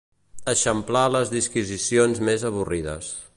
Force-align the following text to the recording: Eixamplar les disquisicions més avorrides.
Eixamplar 0.53 1.03
les 1.17 1.33
disquisicions 1.35 2.23
més 2.31 2.47
avorrides. 2.51 3.13